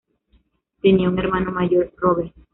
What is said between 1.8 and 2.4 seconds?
Robert.